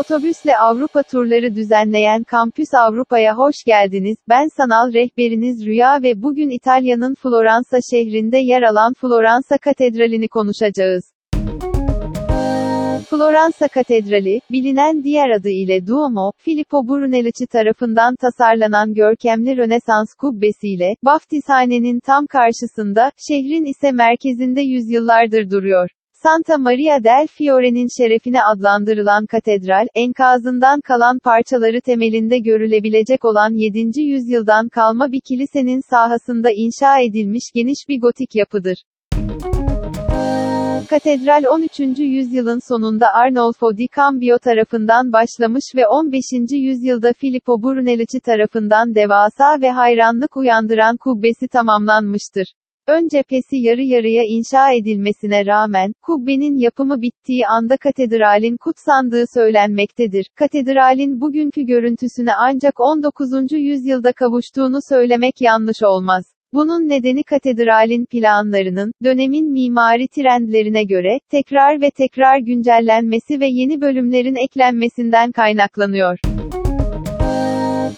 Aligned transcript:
Otobüsle 0.00 0.58
Avrupa 0.58 1.02
turları 1.02 1.54
düzenleyen 1.54 2.22
Kampüs 2.24 2.74
Avrupa'ya 2.74 3.36
hoş 3.36 3.54
geldiniz. 3.66 4.16
Ben 4.28 4.48
sanal 4.56 4.92
rehberiniz 4.92 5.66
Rüya 5.66 6.02
ve 6.02 6.22
bugün 6.22 6.50
İtalya'nın 6.50 7.14
Floransa 7.14 7.78
şehrinde 7.90 8.38
yer 8.38 8.62
alan 8.62 8.92
Floransa 8.94 9.58
Katedrali'ni 9.58 10.28
konuşacağız. 10.28 11.04
Floransa 13.10 13.68
Katedrali, 13.68 14.40
bilinen 14.50 15.04
diğer 15.04 15.30
adı 15.30 15.50
ile 15.50 15.86
Duomo, 15.86 16.32
Filippo 16.38 16.88
Brunelleschi 16.88 17.46
tarafından 17.46 18.14
tasarlanan 18.16 18.94
görkemli 18.94 19.56
Rönesans 19.56 20.14
kubbesiyle, 20.14 20.94
Vaftizhanenin 21.04 22.00
tam 22.00 22.26
karşısında, 22.26 23.12
şehrin 23.28 23.64
ise 23.64 23.92
merkezinde 23.92 24.60
yüzyıllardır 24.60 25.50
duruyor. 25.50 25.90
Santa 26.22 26.58
Maria 26.58 27.04
del 27.04 27.26
Fiore'nin 27.26 27.88
şerefine 27.98 28.42
adlandırılan 28.42 29.26
katedral, 29.26 29.86
enkazından 29.94 30.80
kalan 30.80 31.18
parçaları 31.18 31.80
temelinde 31.80 32.38
görülebilecek 32.38 33.24
olan 33.24 33.50
7. 33.54 34.00
yüzyıldan 34.00 34.68
kalma 34.68 35.12
bir 35.12 35.20
kilisenin 35.20 35.80
sahasında 35.90 36.50
inşa 36.50 37.00
edilmiş 37.00 37.44
geniş 37.54 37.88
bir 37.88 38.00
gotik 38.00 38.34
yapıdır. 38.34 38.84
Katedral 40.90 41.44
13. 41.50 41.80
yüzyılın 41.98 42.60
sonunda 42.68 43.06
Arnolfo 43.14 43.76
di 43.76 43.86
Cambio 43.96 44.38
tarafından 44.38 45.12
başlamış 45.12 45.64
ve 45.76 45.86
15. 45.86 46.24
yüzyılda 46.50 47.12
Filippo 47.12 47.62
Brunelleschi 47.62 48.20
tarafından 48.20 48.94
devasa 48.94 49.60
ve 49.60 49.70
hayranlık 49.70 50.36
uyandıran 50.36 50.96
kubbesi 50.96 51.48
tamamlanmıştır. 51.48 52.54
Ön 52.86 53.08
cephesi 53.08 53.56
yarı 53.56 53.82
yarıya 53.82 54.24
inşa 54.24 54.72
edilmesine 54.72 55.46
rağmen, 55.46 55.92
kubbenin 56.02 56.58
yapımı 56.58 57.02
bittiği 57.02 57.46
anda 57.46 57.76
katedralin 57.76 58.56
kutsandığı 58.56 59.24
söylenmektedir. 59.34 60.26
Katedralin 60.34 61.20
bugünkü 61.20 61.62
görüntüsüne 61.62 62.34
ancak 62.34 62.80
19. 62.80 63.52
yüzyılda 63.52 64.12
kavuştuğunu 64.12 64.78
söylemek 64.88 65.40
yanlış 65.40 65.82
olmaz. 65.82 66.24
Bunun 66.52 66.88
nedeni 66.88 67.22
katedralin 67.22 68.06
planlarının, 68.06 68.92
dönemin 69.04 69.52
mimari 69.52 70.08
trendlerine 70.08 70.84
göre, 70.84 71.20
tekrar 71.30 71.80
ve 71.80 71.90
tekrar 71.90 72.38
güncellenmesi 72.38 73.40
ve 73.40 73.46
yeni 73.46 73.80
bölümlerin 73.80 74.34
eklenmesinden 74.34 75.32
kaynaklanıyor. 75.32 76.18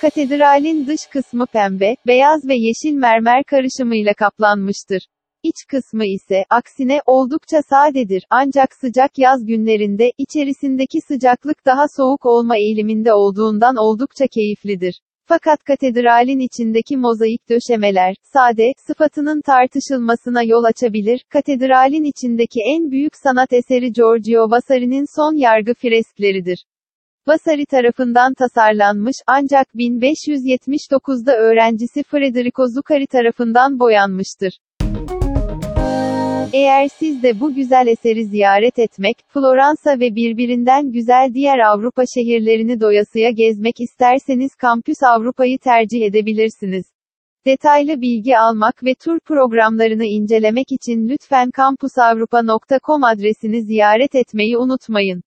Katedralin 0.00 0.86
dış 0.86 1.00
kısmı 1.12 1.46
pembe, 1.46 1.96
beyaz 2.06 2.48
ve 2.48 2.54
yeşil 2.54 2.94
mermer 2.94 3.44
karışımıyla 3.44 4.14
kaplanmıştır. 4.14 5.02
İç 5.42 5.54
kısmı 5.68 6.04
ise, 6.06 6.44
aksine, 6.50 7.00
oldukça 7.06 7.62
sadedir, 7.70 8.24
ancak 8.30 8.74
sıcak 8.80 9.18
yaz 9.18 9.46
günlerinde, 9.46 10.12
içerisindeki 10.18 10.98
sıcaklık 11.08 11.66
daha 11.66 11.84
soğuk 11.96 12.26
olma 12.26 12.56
eğiliminde 12.56 13.14
olduğundan 13.14 13.76
oldukça 13.76 14.26
keyiflidir. 14.26 15.00
Fakat 15.26 15.64
katedralin 15.64 16.38
içindeki 16.38 16.96
mozaik 16.96 17.48
döşemeler, 17.50 18.14
sade, 18.22 18.72
sıfatının 18.86 19.40
tartışılmasına 19.40 20.42
yol 20.42 20.64
açabilir. 20.64 21.24
Katedralin 21.28 22.04
içindeki 22.04 22.60
en 22.74 22.90
büyük 22.90 23.16
sanat 23.16 23.52
eseri 23.52 23.92
Giorgio 23.92 24.50
Vasari'nin 24.50 25.04
son 25.16 25.36
yargı 25.36 25.74
freskleridir. 25.74 26.64
Vasari 27.26 27.66
tarafından 27.66 28.34
tasarlanmış, 28.34 29.16
ancak 29.26 29.66
1579'da 29.74 31.36
öğrencisi 31.36 32.02
Federico 32.02 32.66
Zuccari 32.66 33.06
tarafından 33.06 33.78
boyanmıştır. 33.78 34.58
Eğer 36.52 36.88
siz 36.88 37.22
de 37.22 37.40
bu 37.40 37.54
güzel 37.54 37.86
eseri 37.86 38.24
ziyaret 38.24 38.78
etmek, 38.78 39.16
Floransa 39.28 40.00
ve 40.00 40.14
birbirinden 40.14 40.92
güzel 40.92 41.30
diğer 41.34 41.58
Avrupa 41.58 42.02
şehirlerini 42.14 42.80
doyasıya 42.80 43.30
gezmek 43.30 43.80
isterseniz 43.80 44.54
Kampüs 44.54 45.02
Avrupa'yı 45.02 45.58
tercih 45.58 46.02
edebilirsiniz. 46.02 46.84
Detaylı 47.46 48.00
bilgi 48.00 48.38
almak 48.38 48.84
ve 48.84 48.94
tur 48.94 49.20
programlarını 49.20 50.04
incelemek 50.04 50.66
için 50.72 51.08
lütfen 51.08 51.50
kampusavrupa.com 51.50 53.04
adresini 53.04 53.62
ziyaret 53.62 54.14
etmeyi 54.14 54.58
unutmayın. 54.58 55.22